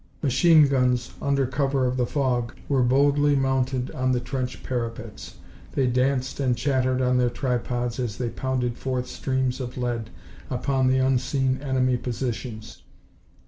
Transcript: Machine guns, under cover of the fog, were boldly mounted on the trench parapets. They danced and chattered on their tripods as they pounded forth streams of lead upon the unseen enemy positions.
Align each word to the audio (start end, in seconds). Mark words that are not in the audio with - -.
Machine 0.23 0.67
guns, 0.67 1.11
under 1.21 1.45
cover 1.45 1.85
of 1.85 1.95
the 1.95 2.07
fog, 2.07 2.55
were 2.67 2.81
boldly 2.81 3.35
mounted 3.35 3.91
on 3.91 4.13
the 4.13 4.19
trench 4.19 4.63
parapets. 4.63 5.35
They 5.73 5.85
danced 5.85 6.39
and 6.39 6.57
chattered 6.57 7.03
on 7.03 7.19
their 7.19 7.29
tripods 7.29 7.99
as 7.99 8.17
they 8.17 8.29
pounded 8.29 8.79
forth 8.79 9.05
streams 9.05 9.59
of 9.59 9.77
lead 9.77 10.09
upon 10.49 10.87
the 10.87 10.97
unseen 10.97 11.59
enemy 11.61 11.97
positions. 11.97 12.81